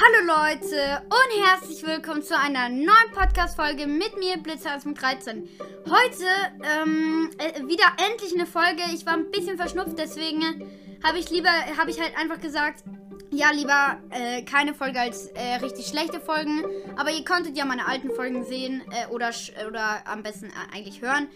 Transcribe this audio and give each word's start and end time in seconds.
Hallo 0.00 0.26
Leute 0.28 1.02
und 1.06 1.44
herzlich 1.44 1.84
willkommen 1.84 2.22
zu 2.22 2.38
einer 2.38 2.68
neuen 2.68 3.10
Podcast-Folge 3.12 3.88
mit 3.88 4.16
mir, 4.16 4.36
Blitzer 4.36 4.78
13. 4.78 5.48
Heute 5.86 6.24
ähm, 6.62 7.30
äh, 7.38 7.66
wieder 7.66 7.82
endlich 8.08 8.32
eine 8.32 8.46
Folge. 8.46 8.82
Ich 8.94 9.04
war 9.06 9.14
ein 9.14 9.28
bisschen 9.32 9.56
verschnupft, 9.56 9.98
deswegen 9.98 10.70
habe 11.02 11.18
ich 11.18 11.30
lieber, 11.30 11.50
habe 11.76 11.90
ich 11.90 12.00
halt 12.00 12.16
einfach 12.16 12.40
gesagt, 12.40 12.84
ja, 13.32 13.50
lieber 13.50 13.98
äh, 14.10 14.42
keine 14.42 14.72
Folge 14.72 15.00
als 15.00 15.26
äh, 15.28 15.56
richtig 15.56 15.88
schlechte 15.88 16.20
Folgen. 16.20 16.64
Aber 16.96 17.10
ihr 17.10 17.24
konntet 17.24 17.56
ja 17.56 17.64
meine 17.64 17.88
alten 17.88 18.10
Folgen 18.10 18.44
sehen 18.44 18.82
äh, 18.92 19.12
oder, 19.12 19.32
oder 19.66 20.06
am 20.06 20.22
besten 20.22 20.46
äh, 20.46 20.76
eigentlich 20.76 21.02
hören. 21.02 21.26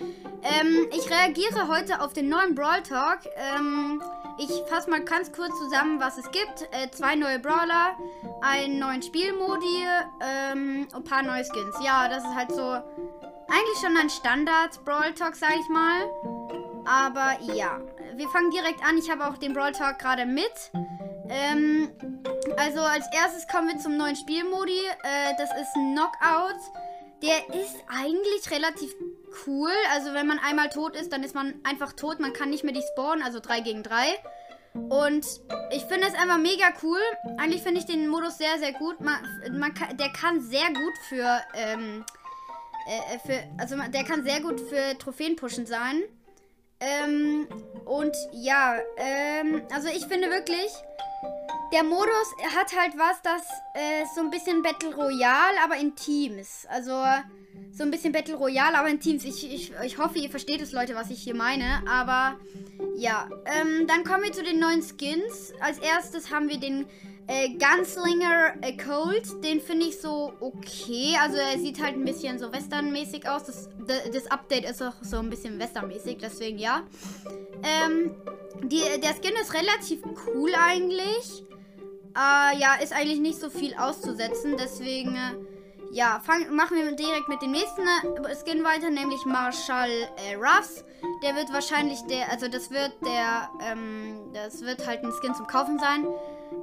Ähm, 0.44 0.86
ich 0.92 1.10
reagiere 1.10 1.66
heute 1.66 2.00
auf 2.00 2.12
den 2.12 2.28
neuen 2.28 2.54
Brawl 2.54 2.84
Talk. 2.84 3.22
Ähm, 3.56 4.00
ich 4.38 4.50
fasse 4.68 4.90
mal 4.90 5.00
ganz 5.00 5.32
kurz 5.32 5.56
zusammen, 5.58 6.00
was 6.00 6.18
es 6.18 6.30
gibt. 6.30 6.68
Äh, 6.72 6.90
zwei 6.90 7.14
neue 7.14 7.38
Brawler, 7.38 7.96
einen 8.40 8.78
neuen 8.78 9.02
Spielmodi 9.02 9.84
ähm, 10.20 10.88
und 10.92 10.94
ein 10.94 11.04
paar 11.04 11.22
neue 11.22 11.44
Skins. 11.44 11.76
Ja, 11.82 12.08
das 12.08 12.24
ist 12.24 12.34
halt 12.34 12.52
so 12.52 12.62
eigentlich 12.62 13.78
schon 13.80 13.96
ein 13.96 14.08
Standard-Brawl 14.08 15.12
Talk, 15.14 15.36
sag 15.36 15.54
ich 15.56 15.68
mal. 15.68 16.02
Aber 16.84 17.36
ja, 17.54 17.80
wir 18.14 18.28
fangen 18.28 18.50
direkt 18.50 18.84
an. 18.84 18.98
Ich 18.98 19.10
habe 19.10 19.26
auch 19.26 19.36
den 19.36 19.52
Brawl 19.52 19.72
Talk 19.72 19.98
gerade 19.98 20.26
mit. 20.26 20.72
Ähm, 21.28 21.90
also 22.56 22.80
als 22.80 23.06
erstes 23.12 23.46
kommen 23.48 23.68
wir 23.68 23.78
zum 23.78 23.96
neuen 23.96 24.16
Spielmodi. 24.16 24.80
Äh, 25.02 25.34
das 25.38 25.50
ist 25.60 25.72
Knockout. 25.74 26.60
Der 27.22 27.54
ist 27.54 27.76
eigentlich 27.88 28.50
relativ 28.50 28.94
cool. 29.46 29.70
Also 29.92 30.12
wenn 30.12 30.26
man 30.26 30.38
einmal 30.40 30.68
tot 30.68 30.96
ist, 30.96 31.12
dann 31.12 31.22
ist 31.22 31.34
man 31.34 31.54
einfach 31.62 31.92
tot. 31.92 32.18
Man 32.20 32.32
kann 32.32 32.50
nicht 32.50 32.64
mehr 32.64 32.74
die 32.74 32.82
spawnen, 32.92 33.22
also 33.22 33.38
3 33.38 33.60
gegen 33.60 33.82
3. 33.82 33.96
Und 34.74 35.26
ich 35.70 35.84
finde 35.84 36.08
es 36.08 36.14
einfach 36.14 36.38
mega 36.38 36.72
cool. 36.82 36.98
Eigentlich 37.38 37.62
finde 37.62 37.80
ich 37.80 37.86
den 37.86 38.08
Modus 38.08 38.38
sehr, 38.38 38.58
sehr 38.58 38.72
gut. 38.72 39.00
Man, 39.00 39.18
man 39.52 39.74
kann, 39.74 39.96
der 39.96 40.10
kann 40.10 40.40
sehr 40.40 40.68
gut 40.68 40.98
für, 41.08 41.40
ähm, 41.54 42.04
äh, 42.88 43.18
für, 43.18 43.44
also 43.58 43.76
der 43.76 44.04
kann 44.04 44.24
sehr 44.24 44.40
gut 44.40 44.60
für 44.60 44.98
Trophäen 44.98 45.36
pushen 45.36 45.66
sein. 45.66 46.02
Ähm, 46.80 47.46
und 47.84 48.16
ja, 48.32 48.76
ähm, 48.96 49.62
also 49.72 49.88
ich 49.88 50.06
finde 50.06 50.30
wirklich, 50.30 50.72
der 51.72 51.82
Modus 51.82 52.34
hat 52.54 52.76
halt 52.78 52.98
was, 52.98 53.22
das 53.22 53.42
äh, 53.74 54.04
so 54.14 54.20
ein 54.20 54.30
bisschen 54.30 54.62
Battle 54.62 54.94
Royale, 54.94 55.56
aber 55.64 55.76
in 55.76 55.96
Teams. 55.96 56.66
Also 56.68 56.92
so 57.72 57.84
ein 57.84 57.90
bisschen 57.90 58.12
Battle 58.12 58.34
Royale, 58.34 58.78
aber 58.78 58.88
in 58.88 59.00
Teams. 59.00 59.24
Ich, 59.24 59.50
ich, 59.50 59.72
ich 59.84 59.98
hoffe, 59.98 60.18
ihr 60.18 60.30
versteht 60.30 60.60
es, 60.60 60.72
Leute, 60.72 60.94
was 60.94 61.10
ich 61.10 61.22
hier 61.22 61.34
meine. 61.34 61.82
Aber 61.88 62.36
ja, 62.96 63.28
ähm, 63.46 63.86
dann 63.86 64.04
kommen 64.04 64.24
wir 64.24 64.32
zu 64.32 64.42
den 64.42 64.58
neuen 64.58 64.82
Skins. 64.82 65.52
Als 65.60 65.78
erstes 65.78 66.30
haben 66.30 66.48
wir 66.48 66.58
den 66.58 66.86
äh, 67.26 67.48
Gunslinger 67.50 68.54
äh, 68.60 68.76
Cold. 68.76 69.42
Den 69.42 69.60
finde 69.60 69.86
ich 69.86 69.98
so 70.00 70.34
okay. 70.40 71.16
Also 71.20 71.38
er 71.38 71.58
sieht 71.58 71.82
halt 71.82 71.94
ein 71.94 72.04
bisschen 72.04 72.38
so 72.38 72.52
westernmäßig 72.52 73.26
aus. 73.26 73.44
Das, 73.44 73.70
das 74.12 74.30
Update 74.30 74.68
ist 74.68 74.82
auch 74.82 74.94
so 75.00 75.18
ein 75.18 75.30
bisschen 75.30 75.58
westernmäßig, 75.58 76.18
deswegen 76.20 76.58
ja. 76.58 76.82
Ähm, 77.62 78.14
die, 78.64 78.82
der 79.00 79.14
Skin 79.14 79.32
ist 79.40 79.54
relativ 79.54 80.02
cool 80.26 80.50
eigentlich. 80.54 81.44
Äh, 82.16 82.58
ja, 82.58 82.74
ist 82.82 82.92
eigentlich 82.92 83.20
nicht 83.20 83.40
so 83.40 83.50
viel 83.50 83.74
auszusetzen. 83.74 84.56
Deswegen, 84.58 85.14
äh, 85.14 85.34
ja, 85.92 86.20
fang, 86.24 86.54
machen 86.54 86.76
wir 86.76 86.92
direkt 86.92 87.28
mit 87.28 87.40
dem 87.42 87.52
nächsten 87.52 87.82
äh, 87.82 88.34
Skin 88.36 88.62
weiter, 88.64 88.90
nämlich 88.90 89.24
Marshall 89.24 89.90
äh, 89.90 90.34
Ruffs. 90.34 90.84
Der 91.22 91.34
wird 91.34 91.52
wahrscheinlich 91.52 92.00
der, 92.02 92.30
also 92.30 92.48
das 92.48 92.70
wird 92.70 92.92
der, 93.04 93.50
ähm, 93.62 94.30
das 94.32 94.62
wird 94.62 94.86
halt 94.86 95.02
ein 95.02 95.12
Skin 95.12 95.34
zum 95.34 95.46
Kaufen 95.46 95.78
sein. 95.78 96.06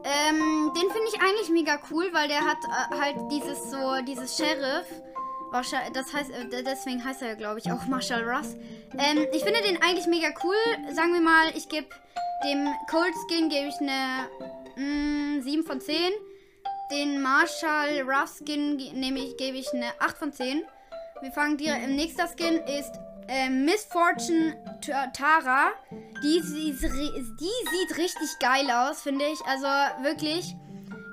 Ähm, 0.04 0.72
den 0.76 0.90
finde 0.92 1.08
ich 1.14 1.22
eigentlich 1.22 1.50
mega 1.50 1.80
cool, 1.92 2.10
weil 2.14 2.28
der 2.28 2.42
hat 2.42 2.58
äh, 2.64 3.00
halt 3.00 3.16
dieses 3.32 3.72
so, 3.72 3.96
dieses 4.06 4.38
Sheriff. 4.38 4.86
Das 5.94 6.14
heißt, 6.14 6.30
äh, 6.30 6.64
deswegen 6.64 7.04
heißt 7.04 7.24
er, 7.24 7.36
glaube 7.36 7.60
ich, 7.60 7.72
auch 7.72 7.86
Marshall 7.88 8.24
Ruffs. 8.24 8.56
Ähm, 8.98 9.26
ich 9.34 9.44
finde 9.44 9.62
den 9.62 9.82
eigentlich 9.82 10.06
mega 10.06 10.30
cool. 10.44 10.56
Sagen 10.94 11.14
wir 11.14 11.22
mal, 11.22 11.50
ich 11.56 11.68
gebe 11.70 11.88
dem 12.44 12.68
Cold 12.90 13.14
Skin 13.28 13.50
gebe 13.50 13.68
ich 13.68 13.80
eine 13.82 14.30
mh, 14.80 15.40
mm, 15.40 15.42
7 15.42 15.64
von 15.64 15.82
10. 15.82 15.96
Den 16.92 17.22
Marshall 17.22 18.02
Rough 18.02 18.40
Skin 18.40 18.78
nehme 18.78 19.20
ich, 19.20 19.38
gebe 19.38 19.58
ich 19.58 19.72
eine 19.74 19.92
8 20.00 20.18
von 20.18 20.34
10. 20.34 20.64
Wir 21.22 21.32
fangen 21.32 21.58
direkt. 21.58 21.84
Im 21.84 21.96
nächsten 21.96 22.28
Skin 22.28 22.58
ist 22.60 22.92
äh, 23.28 23.50
Miss 23.50 23.86
Fortune 23.86 24.56
Tara. 25.14 25.72
Die, 26.24 26.42
die, 26.42 26.72
die 26.72 26.78
sieht 26.78 27.98
richtig 27.98 28.40
geil 28.40 28.70
aus, 28.72 29.02
finde 29.02 29.26
ich. 29.26 29.40
Also 29.46 29.68
wirklich. 30.04 30.56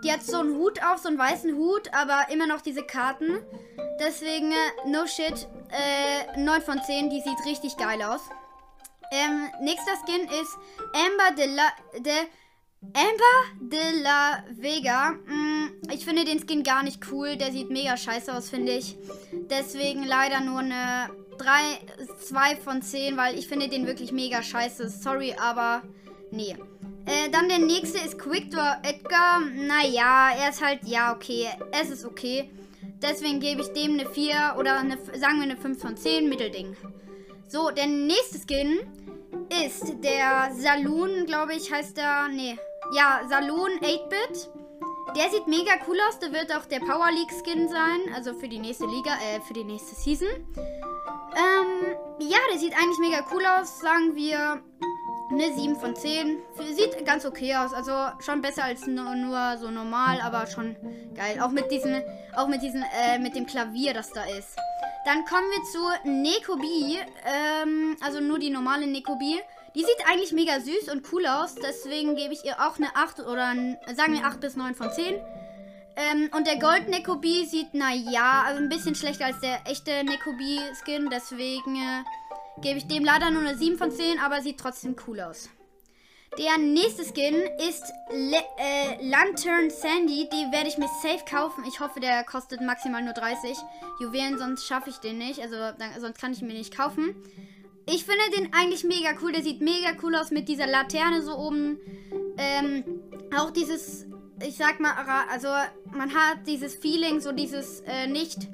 Die 0.04 0.12
hat 0.12 0.22
so 0.22 0.38
einen 0.38 0.56
Hut 0.56 0.83
auf, 0.84 0.98
so 0.98 1.09
einen 1.09 1.19
weißen 1.19 1.56
Hut, 1.56 1.91
aber 1.93 2.31
immer 2.33 2.47
noch 2.47 2.60
diese 2.60 2.84
Karten. 2.84 3.43
Deswegen, 3.98 4.53
äh, 4.53 4.88
no 4.88 5.06
shit, 5.06 5.48
äh, 5.71 6.38
9 6.38 6.62
von 6.62 6.81
10. 6.81 7.10
Die 7.10 7.21
sieht 7.21 7.44
richtig 7.44 7.77
geil 7.77 8.03
aus. 8.03 8.21
Ähm, 9.10 9.50
nächster 9.60 9.93
Skin 10.04 10.25
ist 10.25 10.56
Amber 10.94 11.37
de, 11.37 11.47
La, 11.54 11.72
de 11.98 12.12
Amber 12.82 13.69
de 13.70 14.03
la 14.03 14.44
Vega. 14.50 15.12
Mm, 15.26 15.91
ich 15.92 16.04
finde 16.04 16.25
den 16.25 16.41
Skin 16.41 16.62
gar 16.62 16.82
nicht 16.82 17.10
cool. 17.10 17.37
Der 17.37 17.53
sieht 17.53 17.70
mega 17.70 17.97
scheiße 17.97 18.34
aus, 18.34 18.50
finde 18.50 18.72
ich. 18.72 18.97
Deswegen 19.50 20.04
leider 20.04 20.41
nur 20.41 20.60
eine 20.60 21.10
3, 21.38 21.54
2 22.20 22.56
von 22.56 22.82
10, 22.82 23.16
weil 23.16 23.38
ich 23.38 23.48
finde 23.48 23.69
den 23.69 23.86
wirklich 23.86 24.12
mega 24.12 24.42
scheiße. 24.42 24.88
Sorry, 24.88 25.34
aber 25.38 25.82
nee. 26.31 26.56
Äh, 27.06 27.31
dann 27.31 27.48
der 27.48 27.59
nächste 27.59 27.98
ist 27.98 28.19
Quickdraw 28.19 28.78
Edgar. 28.82 29.41
Naja, 29.41 30.31
er 30.38 30.50
ist 30.50 30.65
halt, 30.65 30.81
ja, 30.84 31.15
okay. 31.15 31.48
Es 31.72 31.91
ist 31.91 32.04
okay. 32.04 32.50
Deswegen 33.03 33.41
gebe 33.41 33.60
ich 33.60 33.69
dem 33.69 33.92
eine 33.92 34.09
4 34.09 34.56
oder 34.59 34.78
eine, 34.78 34.97
sagen 35.19 35.36
wir 35.36 35.44
eine 35.44 35.56
5 35.56 35.81
von 35.81 35.97
10, 35.97 36.28
Mittelding. 36.28 36.76
So, 37.49 37.71
der 37.71 37.87
nächste 37.87 38.39
Skin 38.39 38.81
ist 39.65 40.03
der 40.03 40.51
Saloon, 40.53 41.27
glaube 41.27 41.55
ich, 41.55 41.73
heißt 41.73 41.97
der. 41.97 42.29
Nee. 42.29 42.59
Ja, 42.93 43.21
Saloon 43.29 43.71
8-Bit. 43.81 44.51
Der 45.17 45.31
sieht 45.31 45.47
mega 45.47 45.73
cool 45.87 45.97
aus. 46.09 46.19
Der 46.19 46.33
wird 46.33 46.55
auch 46.55 46.67
der 46.67 46.81
Power 46.81 47.11
League 47.12 47.31
Skin 47.31 47.69
sein. 47.69 48.15
Also 48.15 48.34
für 48.34 48.49
die 48.49 48.59
nächste 48.59 48.87
Liga, 48.87 49.12
äh, 49.12 49.41
für 49.41 49.55
die 49.55 49.62
nächste 49.62 49.95
Season. 49.95 50.29
Ähm, 50.29 51.97
ja, 52.19 52.39
der 52.51 52.59
sieht 52.59 52.73
eigentlich 52.73 52.99
mega 52.99 53.25
cool 53.33 53.45
aus. 53.47 53.78
Sagen 53.78 54.17
wir 54.17 54.61
eine 55.31 55.53
7 55.53 55.77
von 55.77 55.95
10. 55.95 56.39
Sieht 56.75 57.07
ganz 57.07 57.25
okay 57.25 57.55
aus. 57.55 57.73
Also 57.73 57.93
schon 58.25 58.43
besser 58.43 58.65
als 58.65 58.89
nur, 58.89 59.15
nur 59.15 59.57
so 59.59 59.71
normal, 59.71 60.21
aber 60.21 60.49
schon 60.49 60.75
geil. 61.15 61.41
Auch 61.41 61.51
mit 61.51 61.71
diesem, 61.71 62.03
auch 62.37 62.49
mit 62.49 62.63
diesem, 62.63 62.83
äh, 62.83 63.21
mit 63.21 63.37
dem 63.37 63.47
Klavier, 63.47 63.95
das 63.95 64.11
da 64.11 64.25
ist. 64.25 64.57
Dann 65.06 65.25
kommen 65.25 65.47
wir 65.53 65.62
zu 65.62 66.11
Nekobi. 66.11 66.99
Ähm, 67.25 67.97
also 68.00 68.19
nur 68.19 68.41
die 68.41 68.50
normale 68.50 68.89
Nekobi. 68.89 69.39
Die 69.77 69.81
sieht 69.81 70.09
eigentlich 70.09 70.33
mega 70.33 70.59
süß 70.59 70.93
und 70.93 71.12
cool 71.12 71.27
aus. 71.27 71.55
Deswegen 71.55 72.17
gebe 72.17 72.34
ich 72.34 72.44
ihr 72.44 72.55
auch 72.59 72.77
eine 72.77 72.89
8 72.97 73.21
oder 73.21 73.47
ein, 73.47 73.78
sagen 73.95 74.15
wir 74.15 74.25
8 74.25 74.41
bis 74.41 74.56
9 74.56 74.75
von 74.75 74.91
10. 74.91 75.15
Ähm, 75.95 76.28
und 76.37 76.49
der 76.49 76.59
Gold 76.59 76.89
Nekobi 76.89 77.47
sieht, 77.47 77.72
naja, 77.72 78.43
also 78.47 78.61
ein 78.61 78.69
bisschen 78.69 78.97
schlechter 78.97 79.27
als 79.27 79.39
der 79.39 79.61
echte 79.66 80.03
Nekobi-Skin. 80.03 81.09
Deswegen 81.09 81.77
äh, 81.77 82.03
gebe 82.61 82.78
ich 82.78 82.89
dem 82.89 83.05
leider 83.05 83.31
nur 83.31 83.43
eine 83.43 83.56
7 83.56 83.78
von 83.78 83.93
10, 83.93 84.19
aber 84.19 84.43
sieht 84.43 84.59
trotzdem 84.59 84.97
cool 85.06 85.21
aus. 85.21 85.50
Der 86.38 86.59
nächste 86.59 87.03
Skin 87.03 87.34
ist 87.69 87.84
Le 88.10 88.38
äh, 88.59 89.09
Lantern 89.09 89.70
Sandy. 89.70 90.28
Die 90.31 90.53
werde 90.53 90.69
ich 90.69 90.76
mir 90.76 90.88
safe 91.03 91.25
kaufen. 91.28 91.64
Ich 91.66 91.81
hoffe, 91.81 92.00
der 92.00 92.25
kostet 92.25 92.60
maximal 92.60 93.03
nur 93.03 93.14
30 93.14 93.56
Juwelen, 94.00 94.36
sonst 94.36 94.66
schaffe 94.66 94.91
ich 94.91 94.98
den 94.98 95.19
nicht. 95.19 95.41
Also 95.41 95.56
dann, 95.56 95.98
sonst 95.98 96.20
kann 96.20 96.32
ich 96.32 96.42
ihn 96.42 96.48
mir 96.48 96.54
nicht 96.54 96.76
kaufen. 96.76 97.15
Ich 97.88 98.04
finde 98.04 98.36
den 98.36 98.53
eigentlich 98.53 98.84
mega 98.84 99.10
cool. 99.22 99.32
Der 99.32 99.42
sieht 99.42 99.62
mega 99.62 99.92
cool 100.03 100.15
aus 100.16 100.31
mit 100.31 100.48
dieser 100.48 100.66
Laterne 100.66 101.22
so 101.22 101.36
oben. 101.38 101.78
Ähm, 102.36 102.84
auch 103.34 103.51
dieses, 103.51 104.06
ich 104.45 104.56
sag 104.56 104.78
mal, 104.80 104.92
also 105.33 105.48
man 105.92 106.12
hat 106.12 106.47
dieses 106.47 106.74
Feeling, 106.74 107.21
so 107.21 107.33
dieses 107.33 107.80
äh, 107.80 108.09
nicht 108.09 108.48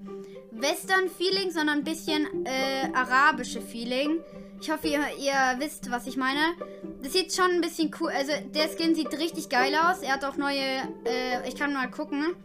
Western-Feeling, 0.52 1.50
sondern 1.50 1.78
ein 1.78 1.84
bisschen 1.84 2.46
äh, 2.46 2.90
arabische 2.94 3.60
Feeling. 3.60 4.20
Ich 4.60 4.70
hoffe, 4.70 4.86
ihr, 4.86 5.00
ihr 5.18 5.56
wisst, 5.58 5.90
was 5.90 6.06
ich 6.06 6.16
meine. 6.16 6.54
Das 7.02 7.12
sieht 7.12 7.34
schon 7.34 7.50
ein 7.50 7.60
bisschen 7.60 7.90
cool. 8.00 8.10
Also, 8.10 8.32
der 8.54 8.68
Skin 8.68 8.94
sieht 8.94 9.12
richtig 9.18 9.48
geil 9.48 9.74
aus. 9.74 10.02
Er 10.02 10.14
hat 10.14 10.24
auch 10.24 10.36
neue. 10.36 10.60
Äh, 11.04 11.48
ich 11.48 11.56
kann 11.56 11.72
mal 11.72 11.90
gucken. 11.90 12.36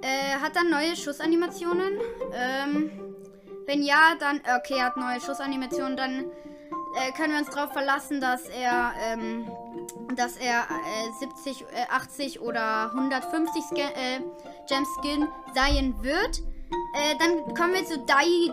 Äh, 0.00 0.40
hat 0.40 0.56
er 0.56 0.64
neue 0.64 0.96
Schussanimationen? 0.96 1.92
Ähm, 2.34 2.90
wenn 3.66 3.82
ja, 3.82 4.14
dann. 4.18 4.40
Okay, 4.58 4.78
er 4.78 4.86
hat 4.86 4.96
neue 4.96 5.20
Schussanimationen. 5.20 5.96
Dann 5.96 6.24
äh, 6.96 7.12
können 7.16 7.32
wir 7.32 7.38
uns 7.40 7.50
darauf 7.50 7.72
verlassen, 7.72 8.20
dass 8.20 8.48
er. 8.48 8.92
Ähm, 8.98 9.46
dass 10.16 10.36
er 10.36 10.66
70, 11.20 11.62
äh, 11.62 11.86
80 11.90 12.36
äh, 12.36 12.38
oder 12.40 12.90
150 12.92 13.62
Scan, 13.64 13.76
äh, 13.76 14.20
Gem 14.68 14.86
Skin 14.98 15.28
sein 15.54 15.94
wird. 16.02 16.42
Äh, 16.94 17.16
dann 17.18 17.54
kommen 17.54 17.74
wir 17.74 17.84
zu 17.84 17.98
Die 17.98 18.52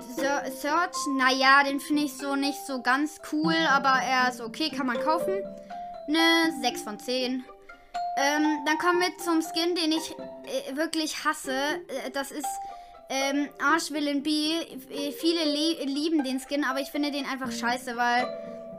Search. 0.51 0.95
Naja, 1.17 1.63
den 1.63 1.79
finde 1.79 2.03
ich 2.03 2.13
so 2.17 2.35
nicht 2.35 2.65
so 2.65 2.81
ganz 2.81 3.19
cool, 3.31 3.55
aber 3.69 4.01
er 4.01 4.29
ist 4.29 4.41
okay, 4.41 4.69
kann 4.69 4.87
man 4.87 4.99
kaufen. 4.99 5.43
Eine 6.07 6.61
6 6.61 6.81
von 6.81 6.99
10. 6.99 7.43
Ähm, 8.17 8.65
dann 8.65 8.77
kommen 8.77 8.99
wir 8.99 9.17
zum 9.17 9.41
Skin, 9.41 9.75
den 9.75 9.91
ich 9.91 10.11
äh, 10.11 10.75
wirklich 10.75 11.23
hasse. 11.23 11.53
Äh, 11.53 12.11
das 12.11 12.31
ist 12.31 12.47
ähm, 13.09 13.49
Arschwillen 13.61 14.23
B. 14.23 14.59
Äh, 14.59 15.11
viele 15.11 15.43
li 15.45 15.85
lieben 15.85 16.23
den 16.23 16.39
Skin, 16.39 16.63
aber 16.63 16.79
ich 16.79 16.89
finde 16.89 17.11
den 17.11 17.25
einfach 17.25 17.51
scheiße, 17.51 17.95
weil 17.95 18.27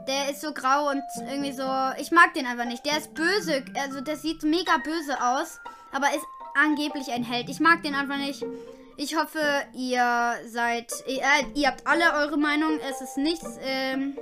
der 0.07 0.29
ist 0.29 0.41
so 0.41 0.53
grau 0.53 0.89
und 0.89 1.03
irgendwie 1.29 1.53
so. 1.53 1.67
Ich 1.99 2.11
mag 2.11 2.33
den 2.33 2.45
einfach 2.45 2.65
nicht. 2.65 2.85
Der 2.85 2.97
ist 2.97 3.13
böse. 3.13 3.63
Also, 3.79 4.01
der 4.01 4.17
sieht 4.17 4.43
mega 4.43 4.77
böse 4.77 5.21
aus, 5.21 5.59
aber 5.91 6.07
ist 6.15 6.25
angeblich 6.55 7.11
ein 7.11 7.23
Held. 7.23 7.49
Ich 7.49 7.59
mag 7.59 7.83
den 7.83 7.95
einfach 7.95 8.17
nicht. 8.17 8.43
Ich 8.97 9.15
hoffe, 9.15 9.39
ihr 9.73 10.35
seid. 10.47 10.91
Äh, 11.07 11.45
ihr 11.55 11.67
habt 11.67 11.87
alle 11.87 12.13
eure 12.13 12.37
Meinung. 12.37 12.79
Es 12.89 13.01
ist 13.01 13.17
nichts. 13.17 13.57
Ähm, 13.63 14.17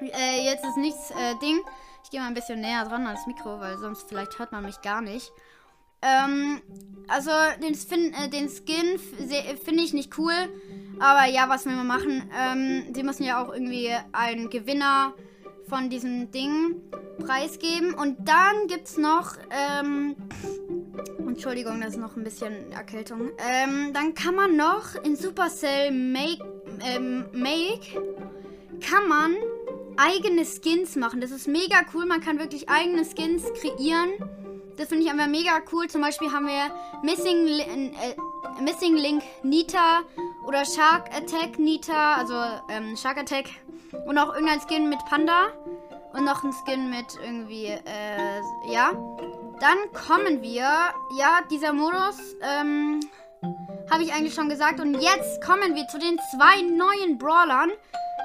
äh, 0.00 0.44
jetzt 0.44 0.64
ist 0.64 0.76
nichts 0.76 1.10
äh, 1.10 1.34
Ding. 1.42 1.60
Ich 2.02 2.10
gehe 2.10 2.20
mal 2.20 2.28
ein 2.28 2.34
bisschen 2.34 2.60
näher 2.60 2.84
dran 2.84 3.06
ans 3.06 3.26
Mikro, 3.26 3.60
weil 3.60 3.78
sonst 3.78 4.08
vielleicht 4.08 4.38
hört 4.38 4.52
man 4.52 4.64
mich 4.64 4.80
gar 4.82 5.00
nicht. 5.00 5.32
Ähm, 6.02 6.60
also 7.08 7.30
den, 7.62 7.74
äh, 8.12 8.28
den 8.28 8.48
Skin 8.48 8.98
finde 8.98 9.82
ich 9.82 9.92
nicht 9.94 10.18
cool. 10.18 10.34
Aber 11.00 11.26
ja, 11.26 11.48
was 11.48 11.64
wir 11.64 11.72
mal 11.72 11.84
machen? 11.84 12.30
Ähm, 12.38 12.94
sie 12.94 13.02
müssen 13.02 13.24
ja 13.24 13.42
auch 13.42 13.52
irgendwie 13.52 13.90
einen 14.12 14.50
Gewinner 14.50 15.14
von 15.68 15.90
diesem 15.90 16.30
Ding 16.30 16.82
preisgeben. 17.18 17.94
Und 17.94 18.28
dann 18.28 18.68
gibt 18.68 18.86
es 18.86 18.98
noch. 18.98 19.36
Ähm, 19.50 20.16
Entschuldigung, 21.34 21.80
das 21.80 21.94
ist 21.94 21.98
noch 21.98 22.16
ein 22.16 22.22
bisschen 22.22 22.70
Erkältung. 22.70 23.32
Ähm, 23.38 23.92
dann 23.92 24.14
kann 24.14 24.36
man 24.36 24.56
noch 24.56 24.94
in 25.02 25.16
Supercell 25.16 25.90
Make, 25.90 26.44
ähm, 26.80 27.24
Make 27.32 27.80
kann 28.80 29.08
man 29.08 29.34
eigene 29.96 30.44
Skins 30.44 30.94
machen. 30.94 31.20
Das 31.20 31.32
ist 31.32 31.48
mega 31.48 31.78
cool. 31.92 32.06
Man 32.06 32.20
kann 32.20 32.38
wirklich 32.38 32.68
eigene 32.68 33.04
Skins 33.04 33.42
kreieren. 33.60 34.10
Das 34.76 34.90
finde 34.90 35.06
ich 35.06 35.10
einfach 35.10 35.26
mega 35.26 35.60
cool. 35.72 35.88
Zum 35.88 36.02
Beispiel 36.02 36.30
haben 36.30 36.46
wir 36.46 36.70
Missing, 37.02 37.48
äh, 37.48 38.62
Missing 38.62 38.94
Link 38.94 39.24
Nita 39.42 40.02
oder 40.46 40.64
Shark 40.64 41.08
Attack 41.16 41.58
Nita, 41.58 42.14
also 42.14 42.34
ähm, 42.70 42.96
Shark 42.96 43.18
Attack. 43.18 43.46
Und 44.06 44.16
auch 44.18 44.32
irgendein 44.34 44.60
Skin 44.60 44.88
mit 44.88 45.04
Panda. 45.10 45.48
Und 46.12 46.26
noch 46.26 46.44
ein 46.44 46.52
Skin 46.52 46.90
mit 46.90 47.18
irgendwie, 47.26 47.66
äh, 47.66 48.72
ja. 48.72 48.92
Dann 49.60 49.78
kommen 49.92 50.42
wir, 50.42 50.92
ja, 51.18 51.40
dieser 51.50 51.72
Modus, 51.72 52.16
ähm, 52.42 53.00
habe 53.90 54.02
ich 54.02 54.12
eigentlich 54.12 54.34
schon 54.34 54.48
gesagt. 54.48 54.80
Und 54.80 54.94
jetzt 55.00 55.42
kommen 55.42 55.74
wir 55.74 55.86
zu 55.88 55.98
den 55.98 56.18
zwei 56.32 56.62
neuen 56.62 57.18
Brawlern. 57.18 57.70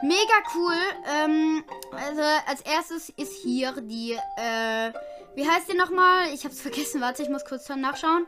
Mega 0.02 0.34
cool. 0.56 0.76
Ähm, 1.14 1.64
also 1.92 2.22
als 2.48 2.62
erstes 2.62 3.10
ist 3.10 3.34
hier 3.42 3.74
die, 3.82 4.14
äh, 4.14 4.94
wie 5.36 5.48
heißt 5.48 5.72
die 5.72 5.78
nochmal? 5.78 6.34
Ich 6.34 6.46
hab's 6.46 6.62
vergessen. 6.62 7.02
Warte, 7.02 7.24
ich 7.24 7.30
muss 7.30 7.46
kurz 7.46 7.68
nachschauen. 7.70 8.26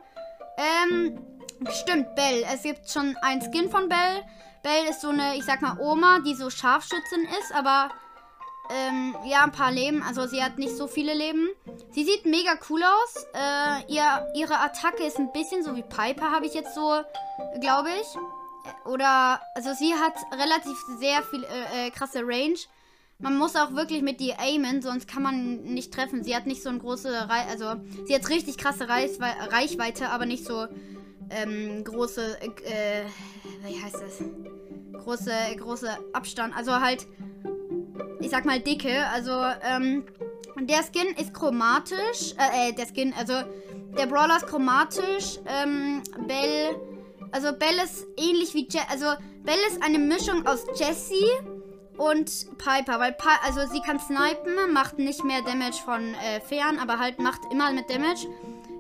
Ähm, 0.58 1.20
stimmt, 1.72 2.16
Belle. 2.16 2.46
Es 2.54 2.64
gibt 2.64 2.90
schon 2.90 3.16
ein 3.22 3.42
Skin 3.42 3.70
von 3.70 3.90
Belle. 3.90 4.24
Belle 4.64 4.90
ist 4.90 5.02
so 5.02 5.10
eine, 5.10 5.36
ich 5.38 5.46
sag 5.46 5.62
mal, 5.62 5.78
Oma, 5.80 6.20
die 6.20 6.36
so 6.36 6.50
Scharfschützin 6.50 7.24
ist, 7.40 7.54
aber 7.56 7.90
ähm, 8.72 9.16
ja, 9.26 9.44
ein 9.44 9.52
paar 9.52 9.72
Leben. 9.72 10.02
Also 10.04 10.26
sie 10.28 10.44
hat 10.44 10.58
nicht 10.58 10.76
so 10.76 10.88
viele 10.88 11.14
Leben. 11.14 11.50
Sie 11.92 12.04
sieht 12.04 12.26
mega 12.26 12.54
cool 12.70 12.82
aus. 12.84 13.26
Äh, 13.34 13.94
ihr, 13.94 14.28
ihre 14.36 14.60
Attacke 14.60 15.04
ist 15.04 15.18
ein 15.18 15.32
bisschen 15.32 15.64
so 15.64 15.76
wie 15.76 15.84
Piper, 15.84 16.32
habe 16.32 16.46
ich 16.46 16.54
jetzt 16.54 16.74
so, 16.76 17.02
glaube 17.60 17.90
ich. 18.00 18.08
Oder, 18.86 19.42
also 19.56 19.74
sie 19.74 19.94
hat 19.94 20.14
relativ 20.32 20.78
sehr 21.00 21.24
viel 21.24 21.44
äh, 21.44 21.88
äh, 21.88 21.92
krasse 21.92 22.22
Range. 22.24 22.58
Man 23.20 23.38
muss 23.38 23.56
auch 23.56 23.74
wirklich 23.74 24.02
mit 24.02 24.20
die 24.20 24.34
aimen, 24.34 24.82
sonst 24.82 25.08
kann 25.08 25.22
man 25.22 25.62
nicht 25.64 25.94
treffen. 25.94 26.24
Sie 26.24 26.36
hat 26.36 26.48
nicht 26.48 26.64
so 26.64 26.70
eine 26.70 26.80
große, 26.80 27.10
Re 27.10 27.46
also 27.50 27.76
sie 28.06 28.16
hat 28.16 28.28
richtig 28.30 28.58
krasse 28.58 28.90
Reichwe 28.90 29.28
Reichweite, 29.52 30.10
aber 30.10 30.26
nicht 30.26 30.44
so 30.44 30.66
ähm, 31.30 31.84
große, 31.84 32.40
äh, 32.42 33.04
wie 33.64 33.82
heißt 33.82 33.96
das? 33.96 35.04
Große, 35.04 35.32
große 35.58 35.90
Abstand. 36.14 36.56
Also 36.56 36.80
halt, 36.80 37.08
ich 38.20 38.30
sag 38.30 38.46
mal 38.46 38.60
dicke. 38.60 39.08
Also 39.14 39.32
ähm, 39.64 40.06
der 40.60 40.84
Skin 40.84 41.16
ist 41.18 41.34
chromatisch. 41.34 42.34
Äh, 42.38 42.70
äh, 42.70 42.74
der 42.74 42.86
Skin, 42.86 43.14
also 43.18 43.34
der 43.98 44.06
Brawler 44.06 44.38
ist 44.38 44.48
chromatisch. 44.48 45.40
Ähm, 45.46 46.02
Bell, 46.28 46.76
also 47.32 47.54
Bell 47.54 47.76
ist 47.84 48.08
ähnlich 48.18 48.54
wie, 48.54 48.68
Je 48.70 48.80
also 48.90 49.06
Bell 49.44 49.60
ist 49.68 49.84
eine 49.84 50.00
Mischung 50.00 50.46
aus 50.46 50.66
Jessie 50.76 51.26
und 51.98 52.58
Piper, 52.58 53.00
weil 53.00 53.14
Pi 53.14 53.30
also 53.46 53.62
sie 53.72 53.82
kann 53.82 54.00
snipen, 54.00 54.74
macht 54.74 54.98
nicht 54.98 55.24
mehr 55.24 55.42
Damage 55.42 55.82
von 55.84 56.14
äh, 56.16 56.42
fern, 56.42 56.80
aber 56.80 57.00
halt 57.00 57.20
macht 57.20 57.42
immer 57.52 57.72
mit 57.72 57.90
Damage. 57.90 58.28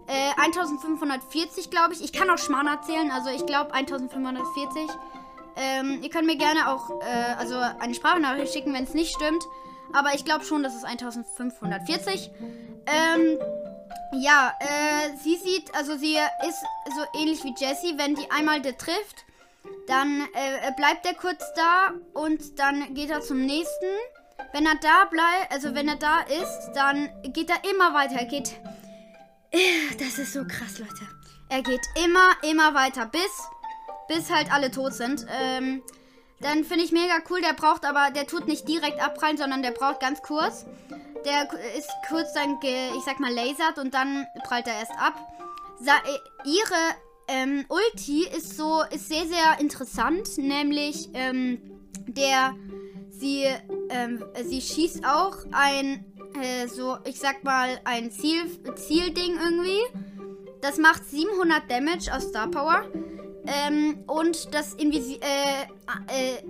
Äh, 0.07 0.41
1540, 0.41 1.69
glaube 1.69 1.93
ich. 1.93 2.03
Ich 2.03 2.11
kann 2.11 2.29
auch 2.29 2.37
Schmarrn 2.37 2.67
erzählen, 2.67 3.11
also 3.11 3.29
ich 3.29 3.45
glaube 3.45 3.73
1540. 3.73 4.89
Ähm, 5.55 5.99
ihr 6.01 6.09
könnt 6.09 6.25
mir 6.25 6.37
gerne 6.37 6.71
auch 6.71 6.89
äh, 7.01 7.33
also 7.37 7.55
eine 7.55 7.93
Sprachnachricht 7.93 8.53
schicken, 8.53 8.73
wenn 8.73 8.83
es 8.83 8.93
nicht 8.93 9.13
stimmt. 9.15 9.43
Aber 9.93 10.13
ich 10.15 10.25
glaube 10.25 10.45
schon, 10.45 10.63
dass 10.63 10.75
es 10.75 10.83
1540. 10.83 12.31
Ähm, 12.85 13.37
ja, 14.13 14.53
äh, 14.59 15.17
sie 15.17 15.37
sieht, 15.37 15.73
also 15.75 15.97
sie 15.97 16.17
ist 16.47 16.59
so 16.95 17.19
ähnlich 17.19 17.43
wie 17.43 17.53
Jessie, 17.57 17.97
wenn 17.97 18.15
die 18.15 18.29
einmal 18.31 18.61
trifft, 18.61 19.25
dann 19.87 20.27
äh, 20.33 20.71
bleibt 20.75 21.05
er 21.05 21.13
kurz 21.13 21.43
da 21.55 21.91
und 22.13 22.59
dann 22.59 22.93
geht 22.93 23.09
er 23.09 23.21
zum 23.21 23.45
nächsten. 23.45 23.85
Wenn 24.53 24.65
er 24.65 24.75
da 24.75 25.05
bleibt, 25.05 25.51
also 25.51 25.75
wenn 25.75 25.87
er 25.87 25.97
da 25.97 26.21
ist, 26.21 26.71
dann 26.73 27.09
geht 27.31 27.49
er 27.49 27.63
immer 27.69 27.93
weiter. 27.93 28.15
Er 28.15 28.25
geht. 28.25 28.53
Das 29.99 30.17
ist 30.17 30.33
so 30.33 30.45
krass, 30.45 30.79
Leute. 30.79 31.07
Er 31.49 31.61
geht 31.61 31.81
immer, 32.01 32.31
immer 32.49 32.73
weiter, 32.73 33.05
bis, 33.05 33.49
bis 34.11 34.29
halt 34.29 34.51
alle 34.51 34.71
tot 34.71 34.93
sind. 34.93 35.25
Ähm, 35.41 35.81
dann 36.41 36.63
finde 36.63 36.83
ich 36.83 36.91
mega 36.91 37.15
cool. 37.29 37.41
Der 37.41 37.53
braucht 37.53 37.85
aber, 37.85 38.11
der 38.11 38.27
tut 38.27 38.47
nicht 38.47 38.67
direkt 38.67 39.01
abprallen, 39.01 39.37
sondern 39.37 39.61
der 39.61 39.71
braucht 39.71 39.99
ganz 39.99 40.21
kurz. 40.21 40.65
Der 41.25 41.47
ist 41.77 41.89
kurz 42.09 42.33
dann, 42.33 42.57
ich 42.61 43.03
sag 43.05 43.19
mal, 43.19 43.33
lasert 43.33 43.77
und 43.77 43.93
dann 43.93 44.25
prallt 44.43 44.67
er 44.67 44.79
erst 44.79 44.91
ab. 44.93 45.13
Sa 45.79 45.93
äh, 45.93 46.49
ihre 46.49 46.95
ähm, 47.27 47.65
Ulti 47.69 48.27
ist 48.27 48.57
so, 48.57 48.83
ist 48.91 49.07
sehr, 49.07 49.25
sehr 49.27 49.59
interessant, 49.59 50.37
nämlich 50.37 51.09
ähm, 51.13 51.61
der, 52.07 52.55
sie, 53.09 53.45
ähm, 53.89 54.23
sie 54.43 54.61
schießt 54.61 55.05
auch 55.05 55.37
ein, 55.51 56.05
äh, 56.41 56.67
so, 56.67 56.97
ich 57.05 57.19
sag 57.19 57.43
mal, 57.43 57.79
ein 57.85 58.11
Ziel, 58.11 58.43
Zielding 58.75 59.37
irgendwie. 59.41 59.79
Das 60.61 60.77
macht 60.77 61.09
700 61.09 61.69
Damage 61.69 62.13
aus 62.13 62.23
Star 62.29 62.47
Power. 62.47 62.85
Ähm, 63.47 64.03
und 64.07 64.53
das 64.53 64.73
Invisi 64.73 65.15
äh, 65.15 65.63
äh, 66.07 66.43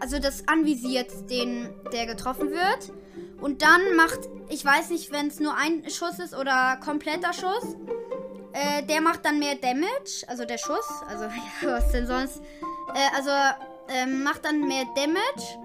also 0.00 0.18
das 0.18 0.48
anvisiert 0.48 1.30
den, 1.30 1.68
der 1.92 2.06
getroffen 2.06 2.50
wird. 2.50 2.92
Und 3.40 3.62
dann 3.62 3.96
macht, 3.96 4.20
ich 4.48 4.64
weiß 4.64 4.90
nicht, 4.90 5.12
wenn 5.12 5.28
es 5.28 5.40
nur 5.40 5.56
ein 5.56 5.88
Schuss 5.88 6.18
ist 6.18 6.34
oder 6.34 6.78
kompletter 6.82 7.32
Schuss, 7.32 7.76
äh, 8.52 8.82
der 8.82 9.00
macht 9.00 9.24
dann 9.24 9.38
mehr 9.38 9.54
Damage, 9.54 10.24
also 10.26 10.44
der 10.44 10.58
Schuss. 10.58 10.88
Also, 11.08 11.26
was 11.62 11.92
denn 11.92 12.06
sonst? 12.06 12.42
Äh, 12.94 13.16
also, 13.16 13.30
ähm, 13.88 14.22
macht 14.22 14.44
dann 14.44 14.66
mehr 14.66 14.84
Damage. 14.94 15.58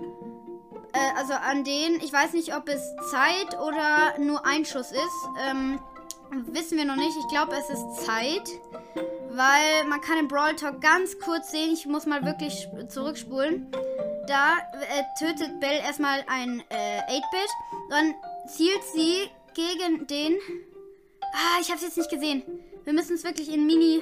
Äh, 0.93 1.17
also 1.17 1.33
an 1.33 1.63
den, 1.63 1.95
ich 2.01 2.13
weiß 2.13 2.33
nicht, 2.33 2.55
ob 2.55 2.69
es 2.69 2.81
Zeit 3.11 3.59
oder 3.59 4.17
nur 4.19 4.45
ein 4.45 4.65
Schuss 4.65 4.91
ist. 4.91 5.29
Ähm, 5.49 5.79
wissen 6.47 6.77
wir 6.77 6.85
noch 6.85 6.95
nicht. 6.95 7.15
Ich 7.17 7.27
glaube, 7.27 7.55
es 7.55 7.69
ist 7.69 8.05
Zeit. 8.05 8.49
Weil 9.35 9.83
man 9.89 9.99
kann 9.99 10.17
im 10.17 10.29
Brawl 10.29 10.55
Talk 10.55 10.79
ganz 10.79 11.19
kurz 11.19 11.51
sehen. 11.51 11.73
Ich 11.73 11.85
muss 11.85 12.05
mal 12.05 12.23
wirklich 12.25 12.69
zurückspulen. 12.87 13.69
Da 14.27 14.57
äh, 14.57 15.03
tötet 15.19 15.59
Bell 15.59 15.79
erstmal 15.83 16.23
ein 16.27 16.63
äh, 16.69 17.01
8-Bit. 17.01 17.49
Dann 17.89 18.13
zielt 18.47 18.81
sie 18.93 19.29
gegen 19.53 20.07
den. 20.07 20.37
Ah, 21.33 21.59
ich 21.59 21.67
habe 21.67 21.77
es 21.77 21.83
jetzt 21.83 21.97
nicht 21.97 22.09
gesehen. 22.09 22.43
Wir 22.85 22.93
müssen 22.93 23.15
es 23.15 23.25
wirklich 23.25 23.53
in 23.53 23.65
Mini. 23.65 24.01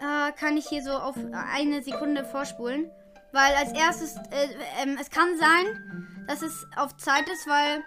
Äh, 0.00 0.32
kann 0.32 0.58
ich 0.58 0.68
hier 0.68 0.82
so 0.82 0.90
auf 0.90 1.16
eine 1.32 1.82
Sekunde 1.82 2.24
vorspulen. 2.24 2.90
Weil 3.32 3.54
als 3.54 3.72
erstes, 3.72 4.16
äh, 4.30 4.48
ähm, 4.82 4.98
es 5.00 5.10
kann 5.10 5.38
sein, 5.38 6.26
dass 6.26 6.42
es 6.42 6.66
auf 6.76 6.94
Zeit 6.98 7.28
ist, 7.30 7.48
weil 7.48 7.82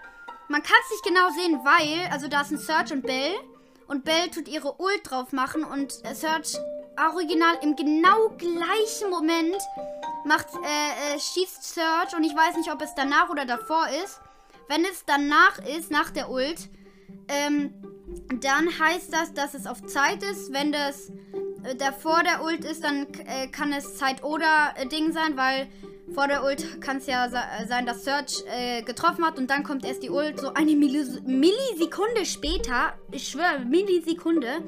man 0.49 0.63
kann 0.63 0.77
es 0.85 0.91
nicht 0.91 1.05
genau 1.05 1.29
sehen, 1.29 1.59
weil, 1.63 2.11
also 2.11 2.27
da 2.27 2.41
ist 2.41 2.51
ein 2.51 2.57
Search 2.57 2.91
und 2.91 3.03
Bell. 3.03 3.35
Und 3.91 4.05
Bell 4.05 4.29
tut 4.29 4.47
ihre 4.47 4.81
Ult 4.81 5.01
drauf 5.03 5.33
machen 5.33 5.65
und 5.65 5.91
Search 5.91 6.55
original 6.97 7.57
im 7.61 7.75
genau 7.75 8.29
gleichen 8.37 9.09
Moment 9.09 9.57
macht, 10.23 10.47
äh, 10.63 11.15
äh, 11.15 11.19
schießt 11.19 11.61
Search 11.61 12.15
und 12.15 12.23
ich 12.23 12.33
weiß 12.33 12.55
nicht, 12.55 12.71
ob 12.71 12.81
es 12.81 12.95
danach 12.95 13.29
oder 13.29 13.43
davor 13.45 13.85
ist. 14.01 14.21
Wenn 14.69 14.85
es 14.85 15.03
danach 15.05 15.57
ist, 15.77 15.91
nach 15.91 16.09
der 16.09 16.29
Ult, 16.29 16.69
ähm, 17.27 17.73
dann 18.39 18.69
heißt 18.79 19.11
das, 19.11 19.33
dass 19.33 19.55
es 19.55 19.67
auf 19.67 19.85
Zeit 19.85 20.23
ist. 20.23 20.53
Wenn 20.53 20.71
das 20.71 21.09
äh, 21.63 21.75
davor 21.75 22.23
der 22.23 22.45
Ult 22.45 22.63
ist, 22.63 22.85
dann 22.85 23.07
äh, 23.27 23.49
kann 23.49 23.73
es 23.73 23.97
Zeit 23.97 24.23
oder 24.23 24.73
äh, 24.77 24.87
Ding 24.87 25.11
sein, 25.11 25.35
weil 25.35 25.67
vor 26.13 26.27
der 26.27 26.43
Ult 26.43 26.81
kann 26.81 26.97
es 26.97 27.07
ja 27.07 27.29
sein, 27.29 27.85
dass 27.85 28.03
Search 28.03 28.43
äh, 28.47 28.81
getroffen 28.83 29.25
hat 29.25 29.37
und 29.37 29.49
dann 29.49 29.63
kommt 29.63 29.85
erst 29.85 30.03
die 30.03 30.09
Ult 30.09 30.39
so 30.39 30.53
eine 30.53 30.75
Millis 30.75 31.21
Millisekunde 31.25 32.25
später. 32.25 32.93
Ich 33.11 33.27
schwöre, 33.27 33.59
Millisekunde. 33.65 34.61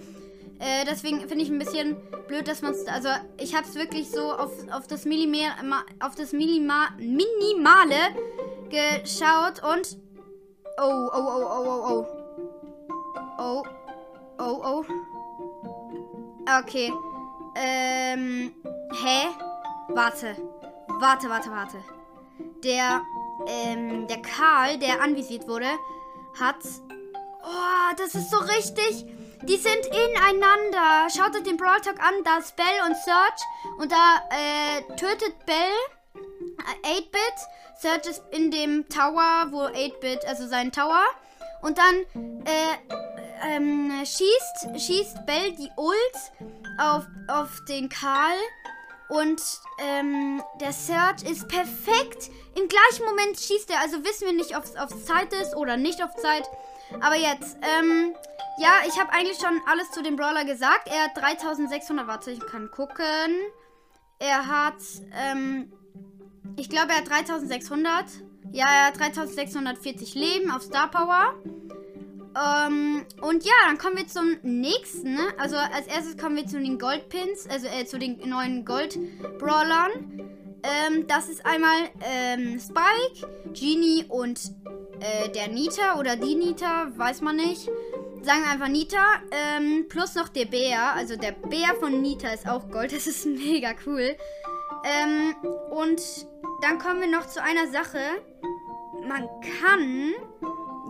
Äh, 0.59 0.85
deswegen 0.89 1.19
finde 1.27 1.43
ich 1.43 1.49
ein 1.49 1.59
bisschen 1.59 1.97
blöd, 2.27 2.47
dass 2.47 2.61
man 2.61 2.71
es. 2.71 2.87
Also, 2.87 3.09
ich 3.37 3.55
habe 3.55 3.67
es 3.67 3.75
wirklich 3.75 4.09
so 4.09 4.21
auf, 4.21 4.51
auf 4.71 4.87
das, 4.87 5.03
Millima 5.05 5.49
auf 5.99 6.15
das 6.15 6.31
Millima 6.31 6.89
Minimale 6.97 8.15
geschaut 8.69 9.61
und. 9.63 9.97
Oh, 10.77 11.09
oh, 11.13 11.17
oh, 11.17 11.45
oh, 11.49 11.65
oh, 11.67 11.89
oh. 11.89 12.07
Oh, 13.37 13.63
oh, 14.39 14.61
oh. 14.63 14.85
Okay. 16.59 16.93
Ähm. 17.55 18.53
Hä? 18.91 19.27
Warte. 19.89 20.35
Warte, 21.03 21.29
warte, 21.29 21.51
warte. 21.51 21.83
Der, 22.63 23.01
ähm, 23.45 24.07
der 24.07 24.21
Karl, 24.21 24.77
der 24.79 25.01
anvisiert 25.01 25.49
wurde, 25.49 25.67
hat. 26.39 26.63
Oh, 27.43 27.95
das 27.97 28.15
ist 28.15 28.31
so 28.31 28.37
richtig. 28.37 29.05
Die 29.41 29.57
sind 29.57 29.85
ineinander. 29.87 31.09
Schaut 31.13 31.35
euch 31.35 31.43
den 31.43 31.57
Brawl 31.57 31.81
Talk 31.81 31.99
an. 32.01 32.13
Da 32.23 32.37
ist 32.37 32.55
Bell 32.55 32.65
und 32.87 32.95
Search. 32.95 33.41
Und 33.79 33.91
da 33.91 34.21
äh, 34.29 34.95
tötet 34.95 35.45
Bell 35.45 35.75
8-Bit. 36.83 37.11
Äh, 37.11 37.81
Search 37.81 38.07
ist 38.07 38.23
in 38.31 38.49
dem 38.49 38.87
Tower, 38.87 39.47
wo 39.51 39.63
8-Bit, 39.63 40.23
also 40.25 40.47
sein 40.47 40.71
Tower. 40.71 41.03
Und 41.63 41.79
dann 41.79 41.95
äh, 42.45 42.95
ähm, 43.45 43.91
schießt, 44.05 44.79
schießt 44.79 45.25
Bell 45.25 45.51
die 45.51 45.69
Ult 45.75 46.31
auf, 46.79 47.05
auf 47.27 47.49
den 47.67 47.89
Karl. 47.89 48.37
Und 49.13 49.41
ähm, 49.77 50.41
der 50.59 50.73
Search 50.73 51.21
ist 51.23 51.47
perfekt. 51.47 52.31
Im 52.55 52.67
gleichen 52.67 53.05
Moment 53.05 53.39
schießt 53.39 53.69
er. 53.69 53.79
Also 53.81 54.03
wissen 54.03 54.25
wir 54.25 54.33
nicht, 54.33 54.57
ob 54.57 54.63
es 54.63 54.75
auf 54.75 54.89
Zeit 55.05 55.31
ist 55.33 55.55
oder 55.55 55.77
nicht 55.77 56.03
auf 56.03 56.15
Zeit. 56.15 56.49
Aber 56.99 57.15
jetzt, 57.15 57.57
ähm, 57.61 58.15
ja, 58.57 58.71
ich 58.87 58.99
habe 58.99 59.11
eigentlich 59.13 59.37
schon 59.37 59.61
alles 59.67 59.91
zu 59.91 60.01
dem 60.01 60.15
Brawler 60.15 60.45
gesagt. 60.45 60.87
Er 60.87 61.05
hat 61.05 61.17
3600, 61.17 62.07
warte, 62.07 62.31
ich 62.31 62.39
kann 62.39 62.71
gucken. 62.71 63.35
Er 64.17 64.47
hat, 64.47 64.81
ähm, 65.13 65.71
ich 66.55 66.69
glaube, 66.69 66.91
er 66.91 66.97
hat 66.97 67.09
3600. 67.09 68.05
Ja, 68.51 68.65
er 68.65 68.85
hat 68.87 68.99
3640 68.99 70.15
Leben 70.15 70.49
auf 70.49 70.63
Star 70.63 70.89
Power. 70.89 71.35
Ähm, 72.35 73.05
und 73.21 73.43
ja, 73.43 73.51
dann 73.67 73.77
kommen 73.77 73.97
wir 73.97 74.07
zum 74.07 74.37
nächsten. 74.41 75.13
Ne? 75.13 75.27
Also 75.37 75.55
als 75.55 75.87
erstes 75.87 76.17
kommen 76.17 76.35
wir 76.35 76.47
zu 76.47 76.59
den 76.59 76.79
Goldpins, 76.79 77.47
also 77.49 77.67
äh, 77.67 77.85
zu 77.85 77.99
den 77.99 78.27
neuen 78.27 78.65
Gold-Brawlern. 78.65 79.91
Ähm, 80.63 81.07
das 81.07 81.29
ist 81.29 81.45
einmal 81.45 81.89
ähm, 82.01 82.59
Spike, 82.59 83.27
Genie 83.53 84.05
und 84.07 84.39
äh, 84.99 85.29
der 85.29 85.49
Nita 85.49 85.99
oder 85.99 86.15
die 86.15 86.35
Nita, 86.35 86.87
weiß 86.95 87.21
man 87.21 87.35
nicht. 87.35 87.69
Sagen 88.23 88.41
wir 88.43 88.51
einfach 88.51 88.69
Nita. 88.69 89.03
Ähm, 89.31 89.87
plus 89.89 90.15
noch 90.15 90.29
der 90.29 90.45
Bär. 90.45 90.93
Also 90.95 91.17
der 91.17 91.33
Bär 91.33 91.75
von 91.79 92.01
Nita 92.01 92.29
ist 92.29 92.47
auch 92.47 92.69
Gold. 92.69 92.91
Das 92.93 93.05
ist 93.05 93.25
mega 93.25 93.71
cool. 93.85 94.15
Ähm, 94.85 95.35
und 95.71 96.01
dann 96.61 96.79
kommen 96.79 97.01
wir 97.01 97.07
noch 97.07 97.27
zu 97.27 97.43
einer 97.43 97.67
Sache. 97.67 97.99
Man 99.05 99.27
kann 99.61 100.13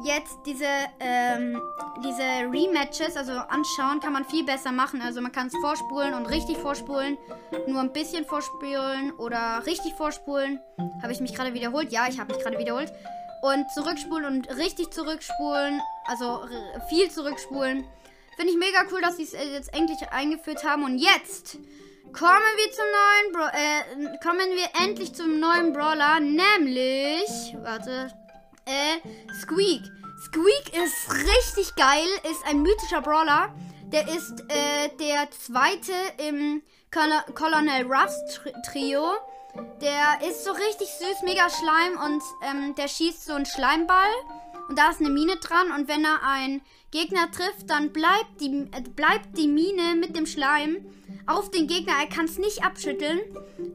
jetzt 0.03 0.37
diese, 0.45 0.67
ähm, 0.99 1.61
diese 2.03 2.23
Rematches, 2.23 3.17
also 3.17 3.33
anschauen, 3.33 3.99
kann 3.99 4.13
man 4.13 4.25
viel 4.25 4.43
besser 4.43 4.71
machen. 4.71 5.01
Also 5.01 5.21
man 5.21 5.31
kann 5.31 5.47
es 5.47 5.55
vorspulen 5.61 6.13
und 6.13 6.25
richtig 6.25 6.57
vorspulen, 6.57 7.17
nur 7.67 7.81
ein 7.81 7.93
bisschen 7.93 8.25
vorspulen 8.25 9.11
oder 9.13 9.63
richtig 9.65 9.93
vorspulen. 9.95 10.59
Habe 11.01 11.11
ich 11.13 11.19
mich 11.19 11.33
gerade 11.33 11.53
wiederholt? 11.53 11.91
Ja, 11.91 12.07
ich 12.07 12.19
habe 12.19 12.33
mich 12.33 12.43
gerade 12.43 12.57
wiederholt. 12.57 12.91
Und 13.41 13.69
zurückspulen 13.71 14.25
und 14.25 14.57
richtig 14.57 14.91
zurückspulen, 14.91 15.81
also 16.05 16.45
viel 16.87 17.11
zurückspulen. 17.11 17.83
Finde 18.37 18.51
ich 18.51 18.57
mega 18.57 18.85
cool, 18.91 19.01
dass 19.01 19.17
sie 19.17 19.23
es 19.23 19.33
jetzt 19.33 19.73
endlich 19.73 19.99
eingeführt 20.11 20.63
haben. 20.63 20.83
Und 20.83 20.97
jetzt 20.97 21.57
kommen 22.13 22.53
wir 22.55 22.71
zum 22.71 22.85
neuen 22.85 23.33
Bra 23.33 23.51
äh, 23.53 24.17
kommen 24.23 24.49
wir 24.55 24.85
endlich 24.85 25.13
zum 25.13 25.39
neuen 25.39 25.73
Brawler, 25.73 26.19
nämlich 26.19 27.55
warte, 27.61 28.13
äh, 28.65 29.33
Squeak. 29.41 29.81
Squeak 30.25 30.83
ist 30.83 31.11
richtig 31.11 31.75
geil, 31.75 32.07
ist 32.31 32.45
ein 32.47 32.61
mythischer 32.61 33.01
Brawler. 33.01 33.53
Der 33.87 34.07
ist 34.07 34.43
äh, 34.47 34.89
der 34.99 35.29
zweite 35.31 35.93
im 36.27 36.61
Col 36.91 37.33
Colonel 37.35 37.85
Ruffs 37.85 38.41
Trio. 38.65 39.11
Der 39.81 40.27
ist 40.27 40.43
so 40.43 40.51
richtig 40.51 40.87
süß, 40.87 41.23
mega 41.23 41.47
Schleim 41.49 41.99
und 42.03 42.23
ähm, 42.41 42.75
der 42.75 42.87
schießt 42.87 43.25
so 43.25 43.33
einen 43.33 43.45
Schleimball. 43.45 44.09
Und 44.69 44.79
da 44.79 44.89
ist 44.89 44.99
eine 44.99 45.09
Mine 45.09 45.35
dran 45.35 45.71
und 45.77 45.87
wenn 45.87 46.05
er 46.05 46.23
einen 46.23 46.61
Gegner 46.91 47.29
trifft, 47.31 47.69
dann 47.69 47.91
bleibt 47.91 48.39
die, 48.39 48.67
äh, 48.71 48.81
bleibt 48.81 49.37
die 49.37 49.47
Mine 49.47 49.95
mit 49.95 50.15
dem 50.15 50.25
Schleim 50.25 50.85
auf 51.25 51.51
den 51.51 51.67
Gegner. 51.67 51.93
Er 51.99 52.07
kann 52.07 52.25
es 52.25 52.37
nicht 52.37 52.63
abschütteln. 52.63 53.19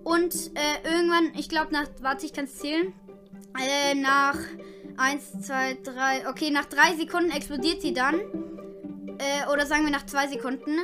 Und 0.04 0.34
äh, 0.54 0.90
irgendwann, 0.90 1.32
ich 1.36 1.48
glaube 1.48 1.72
nach, 1.72 1.86
warte, 2.00 2.26
ich 2.26 2.32
kann 2.32 2.46
es 2.46 2.56
zählen. 2.56 2.92
Äh, 3.58 3.94
nach 3.94 4.38
1, 4.98 5.46
2, 5.46 5.78
3. 5.84 6.28
Okay, 6.28 6.50
nach 6.50 6.66
3 6.66 6.96
Sekunden 6.96 7.30
explodiert 7.30 7.80
sie 7.82 7.94
dann. 7.94 8.20
Äh, 9.18 9.50
oder 9.52 9.66
sagen 9.66 9.84
wir 9.84 9.90
nach 9.90 10.06
2 10.06 10.28
Sekunden. 10.28 10.76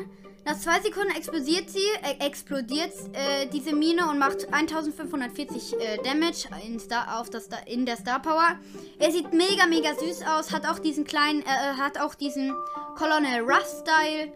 Nach 0.46 0.58
2 0.58 0.80
Sekunden 0.82 1.10
explodiert 1.16 1.70
sie, 1.70 1.86
äh, 2.02 2.24
explodiert 2.24 2.92
äh, 3.14 3.46
diese 3.46 3.74
Mine 3.74 4.10
und 4.10 4.18
macht 4.18 4.52
1540 4.52 5.72
äh, 5.72 5.96
Damage 6.04 6.48
in, 6.66 6.78
Star, 6.78 7.18
auf 7.18 7.30
das, 7.30 7.48
in 7.66 7.86
der 7.86 7.96
Star 7.96 8.20
Power. 8.20 8.58
Er 8.98 9.10
sieht 9.10 9.32
mega, 9.32 9.66
mega 9.66 9.94
süß 9.94 10.22
aus. 10.26 10.52
Hat 10.52 10.66
auch 10.66 10.78
diesen 10.78 11.04
kleinen, 11.04 11.40
äh, 11.42 11.44
äh, 11.44 11.78
hat 11.78 11.98
auch 11.98 12.14
diesen 12.14 12.52
Colonel 12.96 13.40
Ruff 13.40 13.64
Style. 13.64 14.32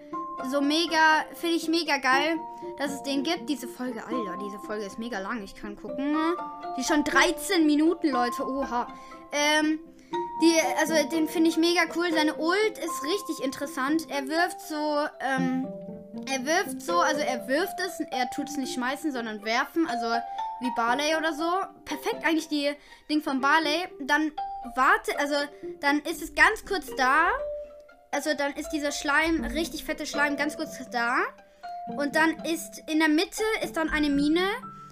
So 0.50 0.60
mega, 0.60 1.26
finde 1.34 1.56
ich 1.56 1.68
mega 1.68 1.98
geil, 1.98 2.36
dass 2.78 2.92
es 2.92 3.02
den 3.02 3.22
gibt. 3.22 3.48
Diese 3.48 3.68
Folge, 3.68 4.02
Alter, 4.04 4.38
diese 4.42 4.58
Folge 4.60 4.86
ist 4.86 4.98
mega 4.98 5.18
lang. 5.18 5.42
Ich 5.42 5.56
kann 5.56 5.76
gucken. 5.76 6.16
Die 6.76 6.80
ist 6.80 6.88
schon 6.88 7.04
13 7.04 7.66
Minuten, 7.66 8.10
Leute. 8.10 8.48
Oha. 8.48 8.86
Ähm, 9.32 9.80
die, 10.40 10.54
also 10.78 10.94
den 11.10 11.28
finde 11.28 11.50
ich 11.50 11.56
mega 11.56 11.82
cool. 11.96 12.12
Seine 12.12 12.36
Ult 12.36 12.78
ist 12.78 13.02
richtig 13.02 13.44
interessant. 13.44 14.06
Er 14.08 14.26
wirft 14.28 14.60
so, 14.60 15.06
ähm, 15.20 15.66
er 16.30 16.44
wirft 16.46 16.80
so, 16.80 16.98
also 16.98 17.20
er 17.20 17.48
wirft 17.48 17.78
es, 17.80 18.00
er 18.10 18.30
tut 18.30 18.48
es 18.48 18.56
nicht 18.56 18.74
schmeißen, 18.74 19.12
sondern 19.12 19.44
werfen, 19.44 19.86
also 19.88 20.06
wie 20.60 20.70
Barley 20.76 21.16
oder 21.16 21.32
so. 21.32 21.50
Perfekt 21.84 22.24
eigentlich 22.24 22.48
die 22.48 22.70
Ding 23.10 23.22
von 23.22 23.40
Barley. 23.40 23.88
Dann 24.00 24.32
warte, 24.74 25.18
also 25.18 25.34
dann 25.80 26.00
ist 26.00 26.22
es 26.22 26.34
ganz 26.34 26.64
kurz 26.64 26.86
da. 26.96 27.28
Also 28.10 28.30
dann 28.34 28.54
ist 28.54 28.70
dieser 28.70 28.92
Schleim, 28.92 29.44
richtig 29.44 29.84
fette 29.84 30.06
Schleim, 30.06 30.36
ganz 30.36 30.56
kurz 30.56 30.78
da. 30.90 31.16
Und 31.96 32.16
dann 32.16 32.38
ist 32.44 32.82
in 32.86 32.98
der 32.98 33.08
Mitte 33.08 33.42
ist 33.62 33.76
dann 33.76 33.88
eine 33.88 34.08
Mine. 34.08 34.46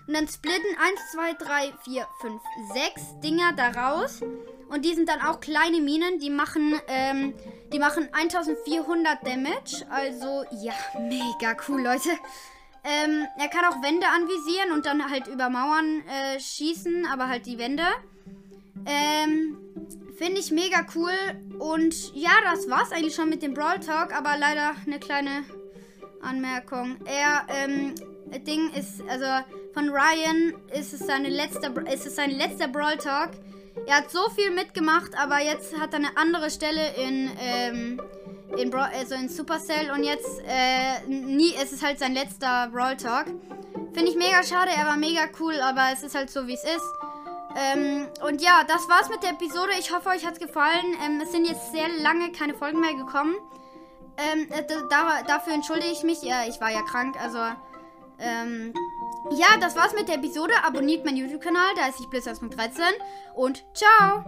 Und 0.07 0.15
dann 0.15 0.29
splitten 0.29 0.71
1, 0.79 1.13
2, 1.13 1.33
3, 1.35 1.73
4, 1.85 2.07
5, 2.21 2.43
6 2.75 3.03
Dinger 3.23 3.53
daraus. 3.55 4.23
Und 4.69 4.85
die 4.85 4.95
sind 4.95 5.09
dann 5.09 5.21
auch 5.21 5.41
kleine 5.41 5.81
Minen. 5.81 6.19
Die 6.19 6.31
machen, 6.31 6.81
ähm, 6.89 7.35
die 7.73 7.79
machen 7.79 8.09
1400 8.13 9.27
Damage. 9.27 9.87
Also, 9.91 10.45
ja, 10.63 10.75
mega 11.01 11.57
cool, 11.69 11.83
Leute. 11.83 12.11
Ähm, 12.85 13.27
er 13.37 13.49
kann 13.49 13.65
auch 13.65 13.83
Wände 13.83 14.07
anvisieren 14.07 14.71
und 14.73 14.87
dann 14.87 15.11
halt 15.11 15.27
über 15.27 15.51
Mauern 15.51 16.03
äh, 16.07 16.39
schießen, 16.39 17.07
aber 17.07 17.29
halt 17.29 17.47
die 17.47 17.59
Wände. 17.59 17.83
Ähm, 18.87 19.59
finde 20.17 20.39
ich 20.39 20.53
mega 20.53 20.87
cool. 20.95 21.13
Und 21.59 22.15
ja, 22.15 22.31
das 22.45 22.71
war's 22.71 22.93
eigentlich 22.93 23.17
schon 23.17 23.29
mit 23.29 23.43
dem 23.43 23.55
Brawl 23.55 23.81
Talk, 23.81 24.17
aber 24.17 24.37
leider 24.39 24.77
eine 24.87 25.01
kleine 25.01 25.45
Anmerkung. 26.23 26.97
Er, 27.07 27.47
ähm, 27.49 27.95
Ding 28.47 28.73
ist, 28.73 29.03
also 29.09 29.27
von 29.77 29.91
Ryan 29.91 30.55
ist 30.73 30.95
es 30.95 31.01
seine 31.01 31.29
letzte, 31.29 31.69
ist 31.93 32.07
es 32.07 32.17
sein 32.17 32.31
letzter 32.31 32.67
Brawl 32.67 32.97
Talk. 32.97 33.33
Er 33.87 33.99
hat 33.99 34.11
so 34.11 34.31
viel 34.31 34.51
mitgemacht, 34.51 35.13
aber 35.19 35.43
jetzt 35.43 35.79
hat 35.79 35.93
er 35.93 35.99
eine 35.99 36.17
andere 36.17 36.51
Stelle 36.51 36.95
in, 36.97 37.31
ähm, 37.39 38.01
in, 38.57 38.71
Bra 38.71 38.89
also 38.99 39.15
in 39.17 39.29
Supercell 39.29 39.91
und 39.91 40.03
jetzt, 40.03 40.41
äh, 40.49 41.07
nie, 41.07 41.53
es 41.63 41.73
ist 41.73 41.85
halt 41.85 41.99
sein 41.99 42.15
letzter 42.15 42.71
Brawl 42.73 42.97
Talk. 42.97 43.27
Finde 43.93 44.11
ich 44.11 44.17
mega 44.17 44.43
schade, 44.45 44.71
er 44.75 44.87
war 44.87 44.97
mega 44.97 45.29
cool, 45.41 45.61
aber 45.61 45.89
es 45.93 46.03
ist 46.03 46.15
halt 46.15 46.31
so, 46.31 46.47
wie 46.47 46.55
es 46.55 46.65
ist. 46.65 46.95
Ähm, 47.55 48.09
und 48.27 48.41
ja, 48.41 48.65
das 48.67 48.89
war's 48.89 49.11
mit 49.11 49.23
der 49.23 49.33
Episode. 49.33 49.73
Ich 49.79 49.95
hoffe, 49.95 50.09
euch 50.09 50.25
hat's 50.25 50.39
gefallen. 50.39 50.97
Ähm, 51.05 51.21
es 51.23 51.33
sind 51.33 51.47
jetzt 51.47 51.71
sehr 51.73 51.89
lange 52.01 52.33
keine 52.33 52.55
Folgen 52.55 52.81
mehr 52.81 52.95
gekommen. 52.95 53.35
Ähm, 54.17 54.49
äh, 54.53 54.65
da, 54.89 55.23
dafür 55.27 55.53
entschuldige 55.53 55.93
ich 55.93 56.03
mich. 56.03 56.23
Ja, 56.23 56.47
ich 56.49 56.63
war 56.63 56.71
ja 56.71 56.81
krank, 56.81 57.21
also 57.21 57.41
ähm, 58.19 58.73
ja, 59.33 59.57
das 59.61 59.77
war's 59.77 59.95
mit 59.95 60.09
der 60.09 60.17
Episode. 60.17 60.53
Abonniert 60.65 61.05
meinen 61.05 61.17
YouTube-Kanal, 61.17 61.75
da 61.77 61.89
ist 61.89 62.01
ich 62.01 62.07
Blizzards13 62.07 62.81
und 63.35 63.65
ciao! 63.75 64.25